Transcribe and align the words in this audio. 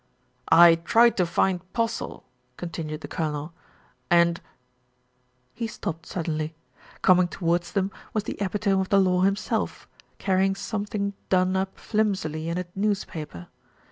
"I 0.51 0.73
tried 0.77 1.15
to 1.17 1.27
find 1.27 1.61
Postle," 1.73 2.23
continued 2.57 3.01
the 3.01 3.07
Colonel, 3.07 3.53
"and" 4.09 4.41
He 5.53 5.67
stopped 5.67 6.07
suddenly. 6.07 6.55
Coming 7.03 7.27
towards 7.27 7.73
them 7.73 7.91
was 8.11 8.23
the 8.23 8.41
epitome 8.41 8.81
of 8.81 8.89
the 8.89 8.99
law 8.99 9.21
himself, 9.21 9.87
carrying 10.17 10.55
something 10.55 11.13
done 11.29 11.55
up 11.55 11.77
flimsily 11.77 12.49
in 12.49 12.57
a 12.57 12.65
newspaper. 12.73 13.49